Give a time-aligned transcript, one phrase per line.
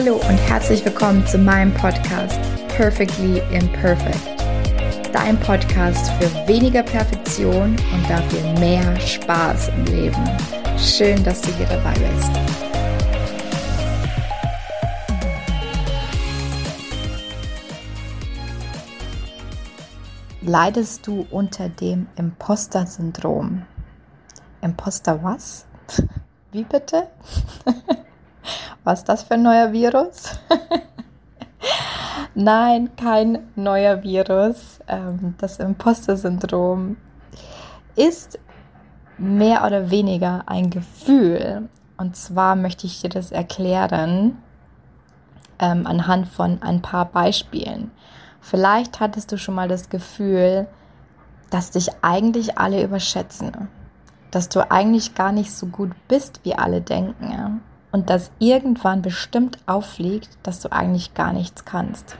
[0.00, 2.38] Hallo und herzlich willkommen zu meinem Podcast
[2.68, 4.44] Perfectly Imperfect.
[5.12, 10.24] Dein Podcast für weniger Perfektion und dafür mehr Spaß im Leben.
[10.78, 12.30] Schön, dass du hier dabei bist.
[20.42, 23.66] Leidest du unter dem Imposter-Syndrom?
[24.60, 25.66] Imposter was?
[26.52, 27.08] Wie bitte?
[28.88, 30.38] Was ist das für ein neuer Virus?
[32.34, 34.78] Nein, kein neuer Virus.
[34.88, 36.96] Ähm, das Imposter-Syndrom
[37.96, 38.38] ist
[39.18, 41.68] mehr oder weniger ein Gefühl.
[41.98, 44.38] Und zwar möchte ich dir das erklären
[45.58, 47.90] ähm, anhand von ein paar Beispielen.
[48.40, 50.66] Vielleicht hattest du schon mal das Gefühl,
[51.50, 53.68] dass dich eigentlich alle überschätzen,
[54.30, 57.60] dass du eigentlich gar nicht so gut bist, wie alle denken
[57.92, 62.16] und dass irgendwann bestimmt auffliegt, dass du eigentlich gar nichts kannst.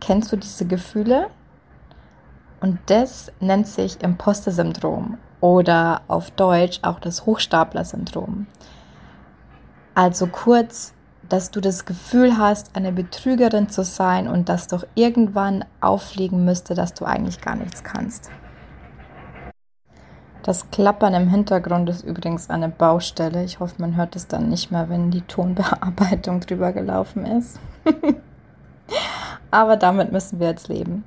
[0.00, 1.28] Kennst du diese Gefühle?
[2.60, 8.46] Und das nennt sich Imposter-Syndrom oder auf Deutsch auch das Hochstapler-Syndrom.
[9.94, 10.94] Also kurz,
[11.28, 16.74] dass du das Gefühl hast, eine Betrügerin zu sein und dass doch irgendwann auffliegen müsste,
[16.74, 18.30] dass du eigentlich gar nichts kannst.
[20.42, 23.44] Das Klappern im Hintergrund ist übrigens eine Baustelle.
[23.44, 27.60] Ich hoffe, man hört es dann nicht mehr, wenn die Tonbearbeitung drüber gelaufen ist.
[29.52, 31.04] Aber damit müssen wir jetzt leben.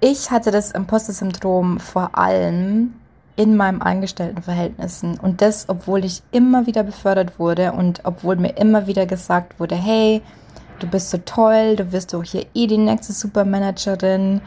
[0.00, 2.94] Ich hatte das Imposter-Syndrom vor allem
[3.34, 8.86] in meinem Angestelltenverhältnissen und das, obwohl ich immer wieder befördert wurde und obwohl mir immer
[8.86, 10.22] wieder gesagt wurde, hey,
[10.80, 14.42] du bist so toll, du wirst doch hier eh die nächste Supermanagerin,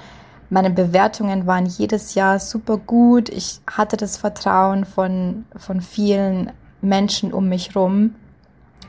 [0.49, 3.29] meine Bewertungen waren jedes Jahr super gut.
[3.29, 8.15] Ich hatte das Vertrauen von, von vielen Menschen um mich rum.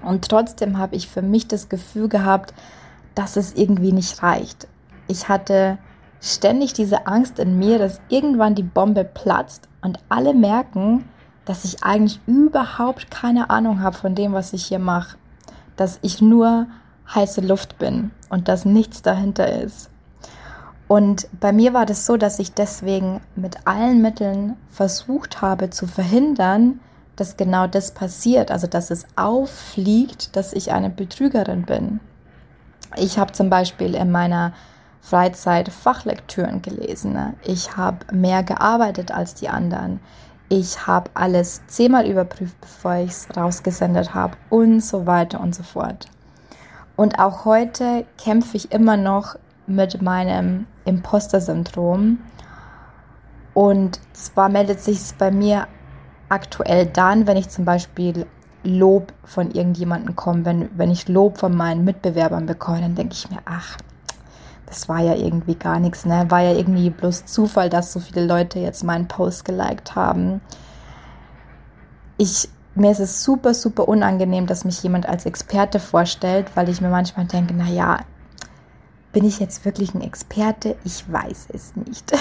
[0.04, 2.52] Und trotzdem habe ich für mich das Gefühl gehabt,
[3.14, 4.68] dass es irgendwie nicht reicht.
[5.08, 5.78] Ich hatte
[6.20, 11.08] ständig diese Angst in mir, dass irgendwann die Bombe platzt und alle merken,
[11.46, 15.16] dass ich eigentlich überhaupt keine Ahnung habe von dem, was ich hier mache.
[15.76, 16.66] Dass ich nur
[17.14, 19.90] heiße Luft bin und dass nichts dahinter ist.
[20.88, 25.86] Und bei mir war das so, dass ich deswegen mit allen Mitteln versucht habe zu
[25.86, 26.80] verhindern,
[27.16, 32.00] dass genau das passiert, also dass es auffliegt, dass ich eine Betrügerin bin.
[32.96, 34.52] Ich habe zum Beispiel in meiner
[35.00, 37.34] Freizeit Fachlektüren gelesen.
[37.42, 40.00] Ich habe mehr gearbeitet als die anderen.
[40.48, 45.62] Ich habe alles zehnmal überprüft, bevor ich es rausgesendet habe und so weiter und so
[45.62, 46.06] fort.
[46.94, 49.36] Und auch heute kämpfe ich immer noch
[49.66, 52.18] mit meinem Imposter-Syndrom.
[53.54, 55.66] Und zwar meldet sich es bei mir
[56.28, 58.26] aktuell dann, wenn ich zum Beispiel
[58.64, 63.30] Lob von irgendjemandem komme, wenn, wenn ich Lob von meinen Mitbewerbern bekomme, dann denke ich
[63.30, 63.76] mir, ach,
[64.66, 66.26] das war ja irgendwie gar nichts, ne?
[66.28, 70.40] War ja irgendwie bloß Zufall, dass so viele Leute jetzt meinen Post geliked haben.
[72.18, 76.80] Ich, mir ist es super, super unangenehm, dass mich jemand als Experte vorstellt, weil ich
[76.80, 78.00] mir manchmal denke, naja,
[79.16, 80.76] bin ich jetzt wirklich ein Experte?
[80.84, 82.12] Ich weiß es nicht.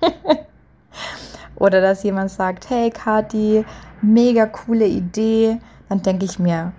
[1.54, 3.64] Oder dass jemand sagt, hey Kati,
[4.00, 5.60] mega coole Idee.
[5.88, 6.72] Dann denke ich mir,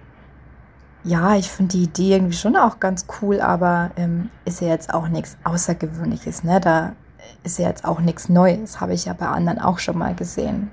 [1.05, 4.93] ja, ich finde die Idee irgendwie schon auch ganz cool, aber ähm, ist ja jetzt
[4.93, 6.43] auch nichts Außergewöhnliches.
[6.43, 6.59] Ne?
[6.59, 6.91] Da
[7.45, 10.71] ist ja jetzt auch nichts Neues, habe ich ja bei anderen auch schon mal gesehen.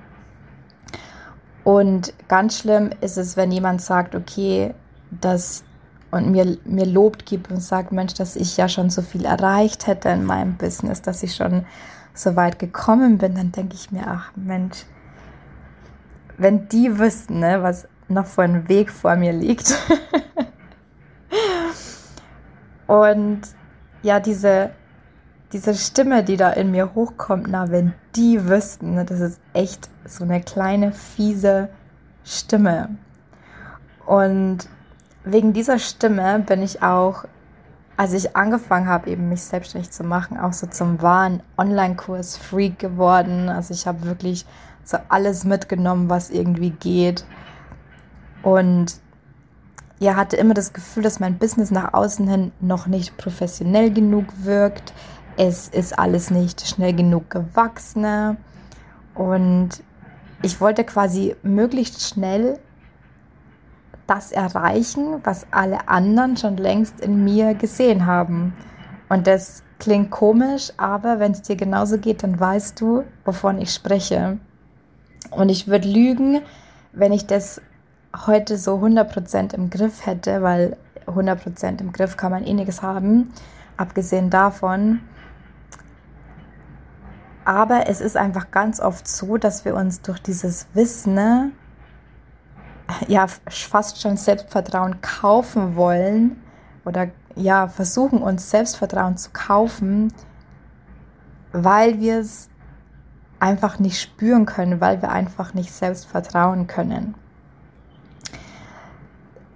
[1.63, 4.75] Und ganz schlimm ist es, wenn jemand sagt, okay,
[5.13, 5.63] das
[6.11, 9.87] und mir, mir Lob gibt und sagt, Mensch, dass ich ja schon so viel erreicht
[9.87, 11.65] hätte in meinem Business, dass ich schon
[12.15, 14.85] so weit gekommen bin, dann denke ich mir, ach Mensch,
[16.37, 19.79] wenn die wüssten, ne, was noch für ein Weg vor mir liegt.
[22.87, 23.43] und
[24.03, 24.71] ja, diese,
[25.53, 29.89] diese Stimme, die da in mir hochkommt, na, wenn die wüssten, ne, das ist echt
[30.05, 31.69] so eine kleine, fiese
[32.25, 32.97] Stimme.
[34.07, 34.69] Und
[35.25, 37.25] wegen dieser Stimme bin ich auch,
[37.97, 43.49] als ich angefangen habe, eben mich selbstständig zu machen, auch so zum wahren Online-Kurs-Freak geworden.
[43.49, 44.47] Also ich habe wirklich
[44.85, 47.25] so alles mitgenommen, was irgendwie geht.
[48.43, 48.95] Und
[49.99, 54.25] ja, hatte immer das Gefühl, dass mein Business nach außen hin noch nicht professionell genug
[54.39, 54.95] wirkt.
[55.37, 58.39] Es ist alles nicht schnell genug gewachsen.
[59.15, 59.83] Und
[60.43, 62.59] ich wollte quasi möglichst schnell
[64.11, 68.55] das erreichen, was alle anderen schon längst in mir gesehen haben.
[69.09, 73.73] Und das klingt komisch, aber wenn es dir genauso geht, dann weißt du, wovon ich
[73.73, 74.39] spreche.
[75.31, 76.41] Und ich würde lügen,
[76.93, 77.63] wenn ich das
[78.27, 80.77] heute so 100% im Griff hätte, weil
[81.07, 83.33] 100% im Griff kann man eh haben,
[83.77, 85.01] abgesehen davon.
[87.45, 91.53] Aber es ist einfach ganz oft so, dass wir uns durch dieses Wissen, ne,
[93.09, 96.43] ja, fast schon Selbstvertrauen kaufen wollen
[96.85, 100.13] oder ja, versuchen uns Selbstvertrauen zu kaufen,
[101.53, 102.49] weil wir es
[103.39, 107.15] einfach nicht spüren können, weil wir einfach nicht selbst vertrauen können.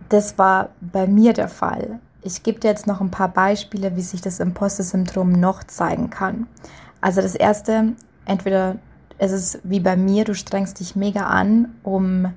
[0.08, 2.00] Das war bei mir der Fall.
[2.22, 6.46] Ich gebe dir jetzt noch ein paar Beispiele, wie sich das Imposter-Syndrom noch zeigen kann.
[7.00, 7.92] Also das erste,
[8.24, 8.76] entweder
[9.18, 12.32] ist es wie bei mir, du strengst dich mega an, um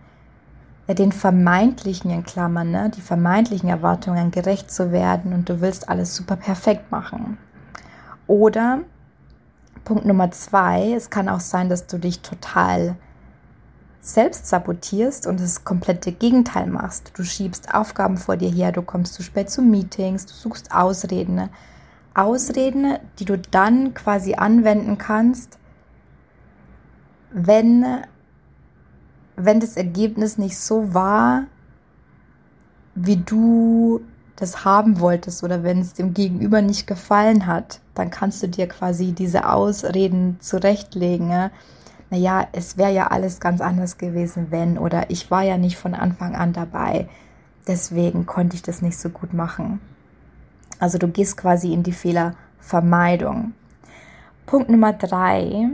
[0.94, 6.16] den vermeintlichen in Klammern, ne, die vermeintlichen Erwartungen gerecht zu werden und du willst alles
[6.16, 7.38] super perfekt machen.
[8.28, 8.80] Oder
[9.84, 12.96] Punkt Nummer zwei, es kann auch sein, dass du dich total
[14.02, 17.12] selbst sabotierst und das komplette Gegenteil machst.
[17.16, 21.50] Du schiebst Aufgaben vor dir her, du kommst zu spät zu Meetings, du suchst Ausreden.
[22.14, 25.60] Ausreden, die du dann quasi anwenden kannst,
[27.32, 27.86] wenn,
[29.38, 31.46] wenn das Ergebnis nicht so war,
[32.96, 34.02] wie du
[34.36, 38.68] das haben wolltest oder wenn es dem Gegenüber nicht gefallen hat, dann kannst du dir
[38.68, 41.50] quasi diese Ausreden zurechtlegen
[42.10, 45.94] naja, es wäre ja alles ganz anders gewesen, wenn oder ich war ja nicht von
[45.94, 47.10] Anfang an dabei.
[47.68, 49.82] Deswegen konnte ich das nicht so gut machen.
[50.80, 53.54] Also du gehst quasi in die Fehlervermeidung.
[54.46, 55.70] Punkt Nummer drei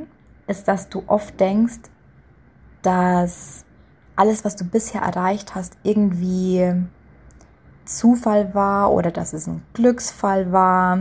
[0.47, 1.81] ist, dass du oft denkst,
[2.83, 3.65] dass
[4.15, 6.73] alles, was du bisher erreicht hast, irgendwie
[7.85, 10.99] Zufall war oder dass es ein Glücksfall war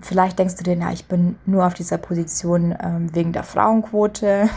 [0.00, 4.48] vielleicht denkst du dir, na, ich bin nur auf dieser Position ähm, wegen der Frauenquote.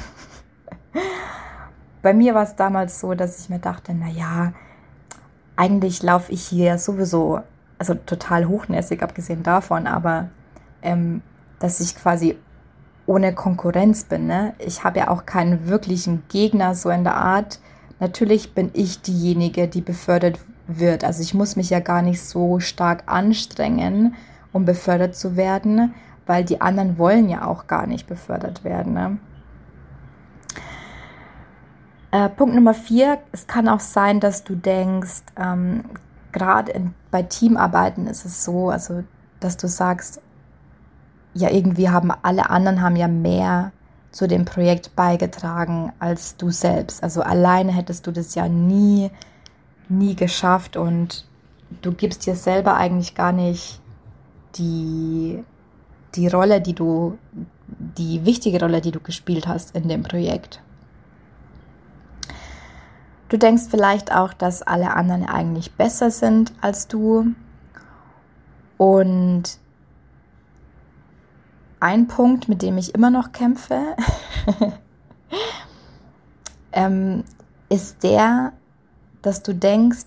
[2.01, 4.53] Bei mir war es damals so, dass ich mir dachte, na ja,
[5.55, 7.41] eigentlich laufe ich hier sowieso,
[7.77, 10.29] also total hochnäsig abgesehen davon, aber
[10.81, 11.21] ähm,
[11.59, 12.37] dass ich quasi
[13.09, 14.27] ohne Konkurrenz bin.
[14.27, 14.53] Ne?
[14.59, 17.59] Ich habe ja auch keinen wirklichen Gegner so in der Art.
[17.99, 21.03] Natürlich bin ich diejenige, die befördert wird.
[21.03, 24.13] Also ich muss mich ja gar nicht so stark anstrengen,
[24.53, 25.95] um befördert zu werden,
[26.27, 28.93] weil die anderen wollen ja auch gar nicht befördert werden.
[28.93, 29.17] Ne?
[32.11, 35.83] Äh, Punkt Nummer vier, es kann auch sein, dass du denkst, ähm,
[36.31, 39.03] gerade bei Teamarbeiten ist es so, also
[39.39, 40.21] dass du sagst,
[41.33, 43.71] ja, irgendwie haben alle anderen haben ja mehr
[44.11, 47.03] zu dem Projekt beigetragen als du selbst.
[47.03, 49.11] Also alleine hättest du das ja nie,
[49.87, 51.25] nie geschafft und
[51.81, 53.79] du gibst dir selber eigentlich gar nicht
[54.55, 55.43] die,
[56.15, 57.17] die Rolle, die du,
[57.67, 60.61] die wichtige Rolle, die du gespielt hast in dem Projekt.
[63.29, 67.27] Du denkst vielleicht auch, dass alle anderen eigentlich besser sind als du.
[68.77, 69.59] Und
[71.79, 73.95] ein Punkt, mit dem ich immer noch kämpfe,
[76.71, 77.23] ähm,
[77.69, 78.53] ist der,
[79.21, 80.05] dass du denkst,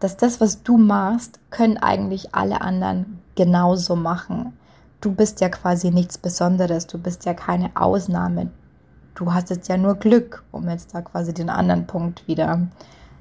[0.00, 4.56] dass das, was du machst, können eigentlich alle anderen genauso machen.
[5.00, 8.50] Du bist ja quasi nichts Besonderes, du bist ja keine Ausnahme.
[9.14, 12.66] Du hast jetzt ja nur Glück, um jetzt da quasi den anderen Punkt wieder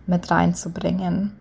[0.08, 1.36] mit reinzubringen.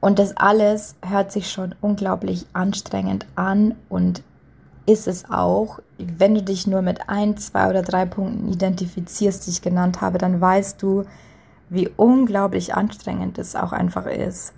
[0.00, 4.22] Und das alles hört sich schon unglaublich anstrengend an und
[4.86, 5.80] ist es auch.
[5.98, 10.18] Wenn du dich nur mit ein, zwei oder drei Punkten identifizierst, die ich genannt habe,
[10.18, 11.04] dann weißt du,
[11.70, 14.52] wie unglaublich anstrengend es auch einfach ist.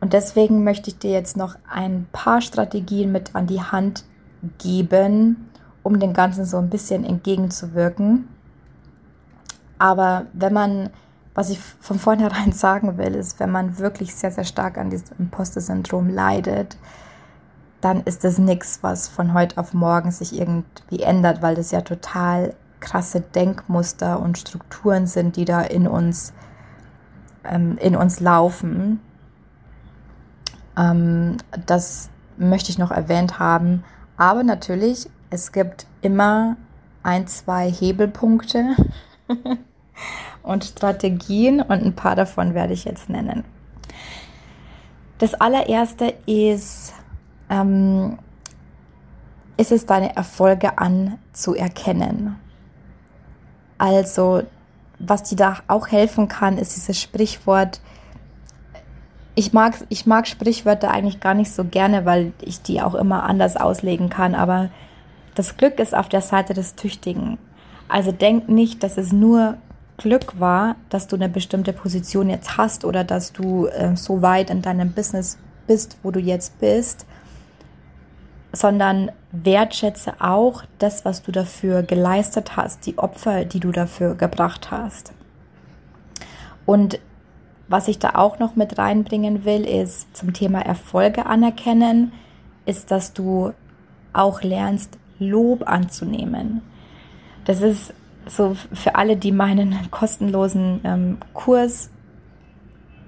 [0.00, 4.04] Und deswegen möchte ich dir jetzt noch ein paar Strategien mit an die Hand
[4.58, 5.50] geben,
[5.82, 8.28] um dem Ganzen so ein bisschen entgegenzuwirken.
[9.78, 10.90] Aber wenn man,
[11.34, 15.16] was ich von vornherein sagen will, ist, wenn man wirklich sehr, sehr stark an diesem
[15.18, 16.76] Imposter-Syndrom leidet,
[17.80, 21.80] dann ist das nichts, was von heute auf morgen sich irgendwie ändert, weil das ja
[21.80, 26.32] total krasse Denkmuster und Strukturen sind, die da in uns,
[27.44, 29.00] ähm, in uns laufen.
[30.76, 33.84] Ähm, das möchte ich noch erwähnt haben.
[34.16, 36.56] Aber natürlich, es gibt immer
[37.02, 38.76] ein, zwei Hebelpunkte
[40.42, 43.44] und Strategien und ein paar davon werde ich jetzt nennen.
[45.18, 46.94] Das allererste ist,
[47.50, 48.18] ähm,
[49.56, 52.36] ist es deine Erfolge anzuerkennen.
[53.76, 54.42] Also,
[54.98, 57.80] was dir da auch helfen kann, ist dieses Sprichwort,
[59.34, 63.24] ich mag, ich mag Sprichwörter eigentlich gar nicht so gerne, weil ich die auch immer
[63.24, 64.34] anders auslegen kann.
[64.34, 64.70] Aber
[65.34, 67.38] das Glück ist auf der Seite des Tüchtigen.
[67.88, 69.56] Also denk nicht, dass es nur
[69.96, 74.50] Glück war, dass du eine bestimmte Position jetzt hast oder dass du äh, so weit
[74.50, 77.06] in deinem Business bist, wo du jetzt bist,
[78.52, 84.70] sondern wertschätze auch das, was du dafür geleistet hast, die Opfer, die du dafür gebracht
[84.70, 85.12] hast.
[86.66, 86.98] Und
[87.68, 92.12] was ich da auch noch mit reinbringen will, ist zum Thema Erfolge anerkennen,
[92.66, 93.52] ist, dass du
[94.12, 96.62] auch lernst, Lob anzunehmen.
[97.44, 97.92] Das ist
[98.26, 101.90] so für alle, die meinen kostenlosen ähm, Kurs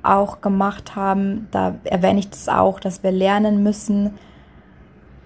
[0.03, 4.19] auch gemacht haben, da erwähne ich das auch, dass wir lernen müssen,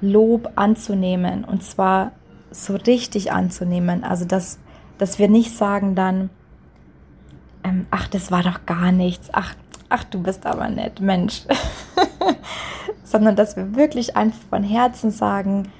[0.00, 2.12] Lob anzunehmen und zwar
[2.50, 4.04] so richtig anzunehmen.
[4.04, 4.58] Also dass,
[4.98, 6.30] dass wir nicht sagen dann,
[7.64, 9.54] ähm, ach, das war doch gar nichts, ach,
[9.88, 11.42] ach, du bist aber nett, Mensch.
[13.04, 15.70] Sondern dass wir wirklich einfach von Herzen sagen,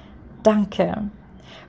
[0.43, 1.09] danke.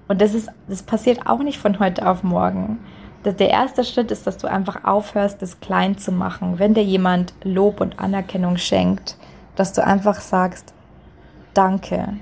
[0.06, 2.78] Und das ist, das passiert auch nicht von heute auf morgen.
[3.24, 6.58] Der erste Schritt ist, dass du einfach aufhörst, das klein zu machen.
[6.58, 9.16] Wenn dir jemand Lob und Anerkennung schenkt,
[9.56, 10.72] dass du einfach sagst,
[11.52, 12.20] danke.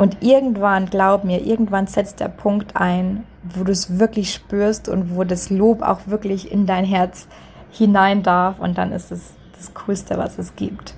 [0.00, 5.14] Und irgendwann, glaub mir, irgendwann setzt der Punkt ein, wo du es wirklich spürst und
[5.14, 7.28] wo das Lob auch wirklich in dein Herz
[7.70, 8.60] hinein darf.
[8.60, 10.94] Und dann ist es das Coolste, was es gibt.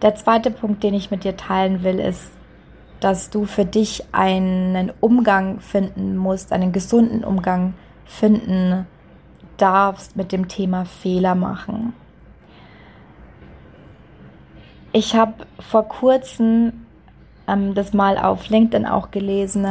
[0.00, 2.30] Der zweite Punkt, den ich mit dir teilen will, ist,
[3.00, 7.74] dass du für dich einen Umgang finden musst, einen gesunden Umgang
[8.06, 8.86] finden
[9.58, 11.92] darfst mit dem Thema Fehler machen.
[14.94, 16.86] Ich habe vor kurzem
[17.48, 19.66] ähm, das mal auf LinkedIn auch gelesen,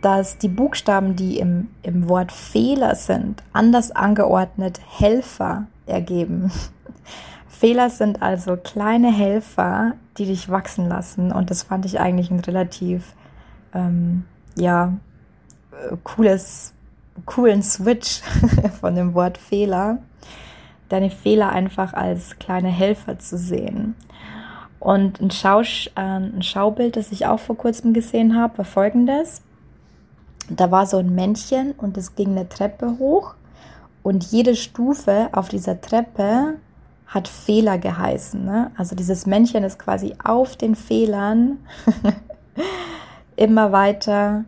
[0.00, 6.52] dass die Buchstaben, die im, im Wort Fehler sind, anders angeordnet Helfer ergeben.
[7.48, 11.32] Fehler sind also kleine Helfer, die dich wachsen lassen.
[11.32, 13.14] Und das fand ich eigentlich ein relativ,
[13.74, 14.24] ähm,
[14.56, 14.92] ja,
[15.72, 16.74] äh, cooles,
[17.26, 18.20] coolen Switch
[18.80, 19.98] von dem Wort Fehler.
[20.88, 23.96] Deine Fehler einfach als kleine Helfer zu sehen.
[24.80, 29.42] Und ein, Schausch, äh, ein Schaubild, das ich auch vor kurzem gesehen habe, war folgendes.
[30.50, 33.34] Da war so ein Männchen und es ging eine Treppe hoch
[34.02, 36.54] und jede Stufe auf dieser Treppe
[37.06, 38.44] hat Fehler geheißen.
[38.44, 38.70] Ne?
[38.76, 41.58] Also dieses Männchen ist quasi auf den Fehlern
[43.36, 44.44] immer weiter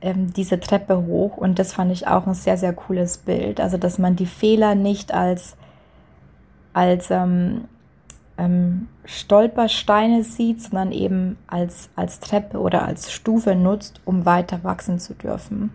[0.00, 3.60] ähm, diese Treppe hoch und das fand ich auch ein sehr, sehr cooles Bild.
[3.60, 5.56] Also dass man die Fehler nicht als,
[6.72, 7.64] als ähm,
[8.40, 14.98] ähm, Stolpersteine sieht, sondern eben als, als Treppe oder als Stufe nutzt, um weiter wachsen
[14.98, 15.70] zu dürfen.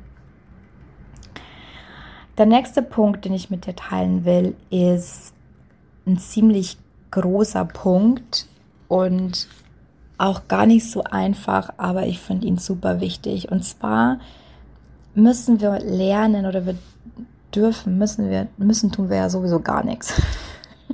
[2.37, 5.33] Der nächste Punkt, den ich mit dir teilen will, ist
[6.05, 6.77] ein ziemlich
[7.11, 8.47] großer Punkt
[8.87, 9.47] und
[10.17, 13.51] auch gar nicht so einfach, aber ich finde ihn super wichtig.
[13.51, 14.19] Und zwar
[15.13, 16.75] müssen wir lernen oder wir
[17.53, 20.19] dürfen, müssen wir, müssen tun wir ja sowieso gar nichts.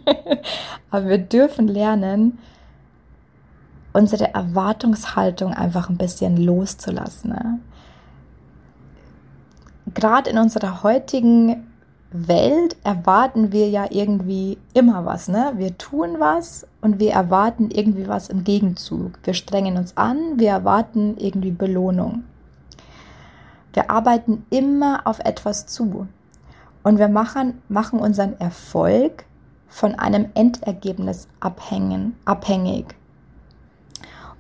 [0.92, 2.40] aber wir dürfen lernen,
[3.94, 7.32] unsere Erwartungshaltung einfach ein bisschen loszulassen.
[7.32, 7.60] Ne?
[9.94, 11.68] Gerade in unserer heutigen
[12.12, 15.54] Welt erwarten wir ja irgendwie immer was, ne?
[15.56, 19.20] Wir tun was und wir erwarten irgendwie was im Gegenzug.
[19.24, 22.26] Wir strengen uns an, wir erwarten irgendwie Belohnung.
[23.74, 26.08] Wir arbeiten immer auf etwas zu
[26.84, 29.24] und wir machen, machen unseren Erfolg
[29.72, 32.94] von einem Endergebnis abhängen, abhängig.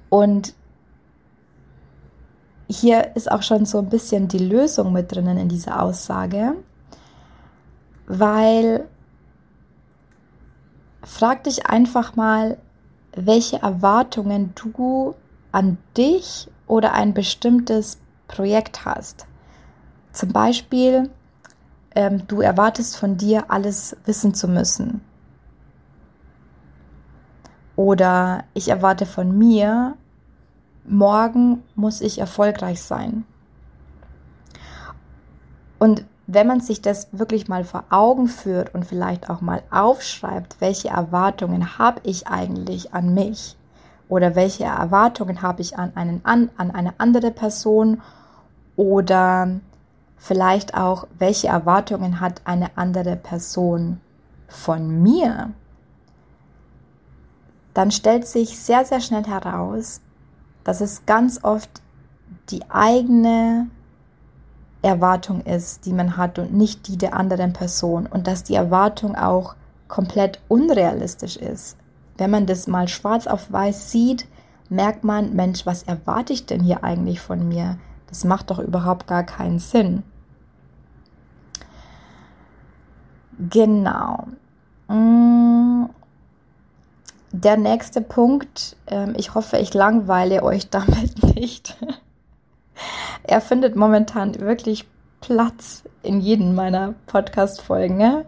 [0.10, 0.54] Und
[2.70, 6.54] hier ist auch schon so ein bisschen die Lösung mit drinnen in dieser Aussage
[8.14, 8.88] weil
[11.02, 12.58] frag dich einfach mal,
[13.16, 15.16] welche Erwartungen du
[15.54, 19.28] an dich oder ein bestimmtes Projekt hast.
[20.12, 21.10] Zum Beispiel,
[21.96, 25.02] ähm, du erwartest von dir, alles wissen zu müssen.
[27.82, 29.96] Oder ich erwarte von mir,
[30.86, 33.26] morgen muss ich erfolgreich sein.
[35.80, 40.58] Und wenn man sich das wirklich mal vor Augen führt und vielleicht auch mal aufschreibt,
[40.60, 43.58] welche Erwartungen habe ich eigentlich an mich?
[44.10, 48.00] Oder welche Erwartungen habe ich an, einen, an, an eine andere Person?
[48.76, 49.60] Oder
[50.18, 54.00] vielleicht auch, welche Erwartungen hat eine andere Person
[54.48, 55.54] von mir,
[57.74, 60.02] dann stellt sich sehr, sehr schnell heraus,
[60.64, 61.82] dass es ganz oft
[62.50, 63.68] die eigene
[64.82, 69.16] Erwartung ist, die man hat und nicht die der anderen Person und dass die Erwartung
[69.16, 69.56] auch
[69.88, 71.78] komplett unrealistisch ist.
[72.18, 74.28] Wenn man das mal schwarz auf weiß sieht,
[74.70, 77.78] merkt man, Mensch, was erwarte ich denn hier eigentlich von mir?
[78.08, 80.04] Das macht doch überhaupt gar keinen Sinn.
[83.50, 84.28] Genau.
[84.88, 85.86] Mm.
[87.34, 91.78] Der nächste Punkt, ähm, ich hoffe, ich langweile euch damit nicht.
[93.24, 94.86] er findet momentan wirklich
[95.22, 97.98] Platz in jedem meiner Podcast-Folgen.
[97.98, 98.26] Ne?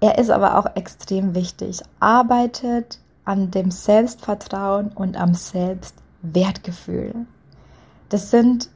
[0.00, 1.80] Er ist aber auch extrem wichtig.
[2.00, 7.26] Arbeitet an dem Selbstvertrauen und am Selbstwertgefühl.
[8.08, 8.70] Das sind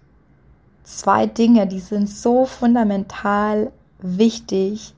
[0.82, 4.94] zwei Dinge, die sind so fundamental wichtig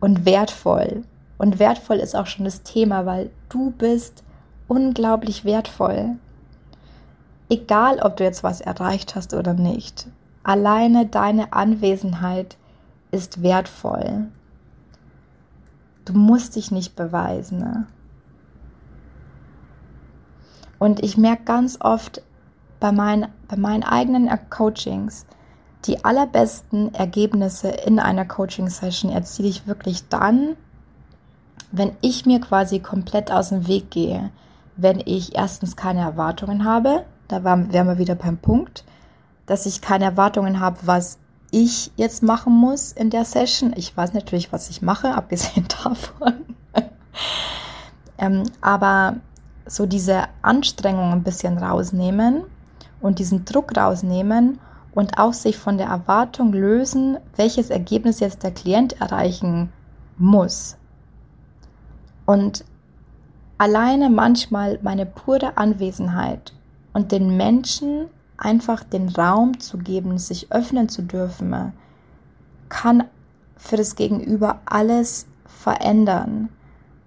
[0.00, 1.04] und wertvoll.
[1.40, 4.22] Und wertvoll ist auch schon das Thema, weil du bist
[4.68, 6.16] unglaublich wertvoll.
[7.48, 10.06] Egal, ob du jetzt was erreicht hast oder nicht.
[10.42, 12.58] Alleine deine Anwesenheit
[13.10, 14.26] ist wertvoll.
[16.04, 17.60] Du musst dich nicht beweisen.
[17.60, 17.86] Ne?
[20.78, 22.20] Und ich merke ganz oft
[22.80, 25.24] bei, mein, bei meinen eigenen Coachings,
[25.86, 30.58] die allerbesten Ergebnisse in einer Coaching-Session erziele ich wirklich dann,
[31.72, 34.30] wenn ich mir quasi komplett aus dem Weg gehe.
[34.76, 38.84] Wenn ich erstens keine Erwartungen habe, da wären wir wieder beim Punkt,
[39.46, 41.18] dass ich keine Erwartungen habe, was
[41.50, 43.72] ich jetzt machen muss in der Session.
[43.76, 46.34] Ich weiß natürlich, was ich mache, abgesehen davon.
[48.18, 49.16] ähm, aber
[49.66, 52.44] so diese Anstrengung ein bisschen rausnehmen
[53.00, 54.58] und diesen Druck rausnehmen
[54.92, 59.72] und auch sich von der Erwartung lösen, welches Ergebnis jetzt der Klient erreichen
[60.18, 60.76] muss.
[62.30, 62.64] Und
[63.58, 66.52] alleine manchmal meine pure Anwesenheit
[66.92, 68.06] und den Menschen
[68.36, 71.72] einfach den Raum zu geben, sich öffnen zu dürfen,
[72.68, 73.02] kann
[73.56, 76.50] für das Gegenüber alles verändern.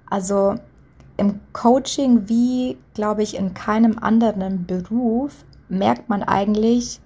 [0.10, 0.56] Also
[1.15, 7.00] im Coaching wie, glaube ich, in keinem anderen Beruf merkt man eigentlich,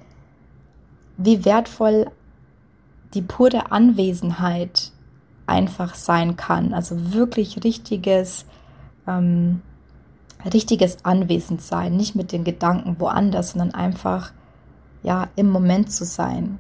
[1.17, 2.09] wie wertvoll
[3.13, 4.91] die pure Anwesenheit
[5.47, 6.73] einfach sein kann.
[6.73, 8.45] Also wirklich richtiges,
[9.07, 9.61] ähm,
[10.45, 14.31] richtiges Anwesendsein, nicht mit den Gedanken woanders, sondern einfach
[15.03, 16.59] ja im Moment zu sein.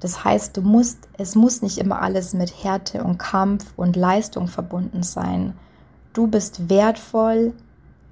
[0.00, 4.48] Das heißt, du musst, es muss nicht immer alles mit Härte und Kampf und Leistung
[4.48, 5.54] verbunden sein.
[6.12, 7.54] Du bist wertvoll,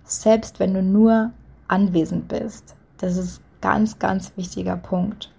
[0.04, 1.32] selbst wenn du nur
[1.66, 2.76] anwesend bist.
[2.98, 5.32] Das ist ganz, ganz wichtiger Punkt.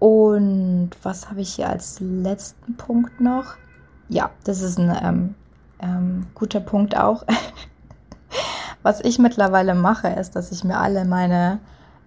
[0.00, 3.54] Und was habe ich hier als letzten Punkt noch?
[4.08, 5.34] Ja, das ist ein ähm,
[5.78, 7.24] ähm, guter Punkt auch.
[8.82, 11.60] was ich mittlerweile mache, ist, dass ich mir alle meine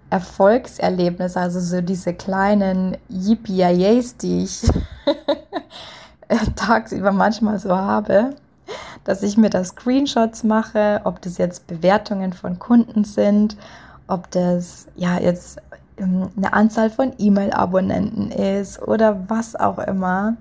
[0.09, 4.67] Erfolgserlebnisse, also so diese kleinen Yippie-Yays, die ich
[6.55, 8.31] tagsüber manchmal so habe,
[9.03, 13.55] dass ich mir da Screenshots mache, ob das jetzt Bewertungen von Kunden sind,
[14.07, 15.61] ob das ja jetzt
[15.97, 20.35] eine Anzahl von E-Mail-Abonnenten ist oder was auch immer.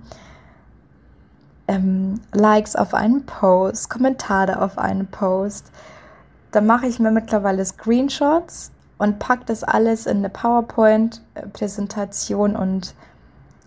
[1.67, 5.71] Ähm, Likes auf einen Post, Kommentare auf einen Post.
[6.51, 12.95] Da mache ich mir mittlerweile Screenshots und packe das alles in eine PowerPoint-Präsentation und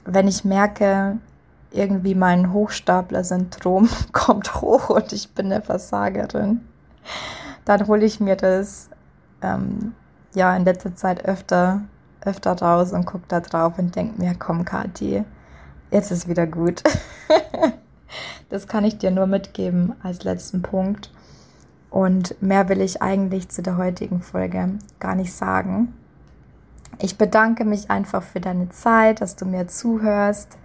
[0.05, 1.19] wenn ich merke,
[1.73, 6.61] irgendwie mein Hochstapler-Syndrom kommt hoch und ich bin eine Versagerin,
[7.65, 8.91] dann hole ich mir das
[9.43, 9.95] ähm,
[10.37, 11.81] ja in letzter Zeit öfter,
[12.21, 15.25] öfter raus und gucke da drauf und denke mir, komm Kathi,
[15.91, 16.83] jetzt ist wieder gut.
[18.51, 21.11] das kann ich dir nur mitgeben als letzten Punkt.
[21.91, 25.95] Und mehr will ich eigentlich zu der heutigen Folge gar nicht sagen.
[26.99, 30.59] Ich bedanke mich einfach für deine Zeit, dass du mir zuhörst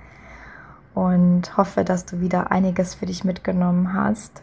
[0.94, 4.42] und hoffe, dass du wieder einiges für dich mitgenommen hast.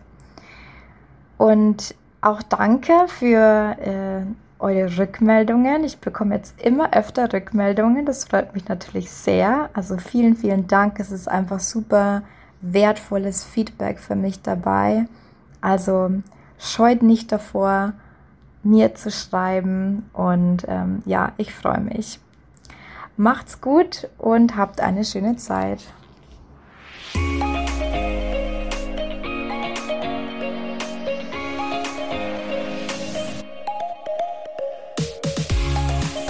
[1.36, 4.22] Und auch danke für äh,
[4.58, 5.84] eure Rückmeldungen.
[5.84, 8.06] Ich bekomme jetzt immer öfter Rückmeldungen.
[8.06, 9.70] Das freut mich natürlich sehr.
[9.72, 10.98] Also vielen, vielen Dank.
[11.00, 12.22] Es ist einfach super
[12.60, 15.06] wertvolles Feedback für mich dabei.
[15.60, 16.10] Also
[16.58, 17.92] scheut nicht davor,
[18.62, 20.08] mir zu schreiben.
[20.12, 22.20] Und ähm, ja, ich freue mich.
[23.16, 25.80] Macht's gut und habt eine schöne Zeit.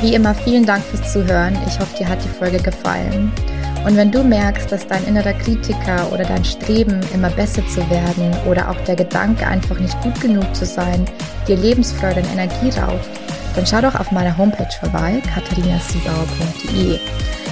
[0.00, 1.58] Wie immer vielen Dank fürs Zuhören.
[1.66, 3.32] Ich hoffe, dir hat die Folge gefallen.
[3.84, 8.32] Und wenn du merkst, dass dein innerer Kritiker oder dein Streben, immer besser zu werden
[8.48, 11.04] oder auch der Gedanke, einfach nicht gut genug zu sein,
[11.48, 13.08] dir Lebensfreude und Energie raubt,
[13.56, 17.00] dann schau doch auf meiner Homepage vorbei, katharinasiebauer.de.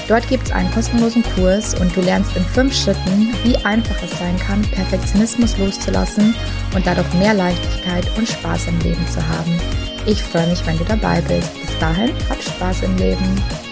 [0.09, 4.19] Dort gibt es einen kostenlosen Kurs und du lernst in fünf Schritten, wie einfach es
[4.19, 6.35] sein kann, Perfektionismus loszulassen
[6.75, 9.59] und dadurch mehr Leichtigkeit und Spaß im Leben zu haben.
[10.07, 11.53] Ich freue mich, wenn du dabei bist.
[11.61, 13.65] Bis dahin, hab Spaß im Leben.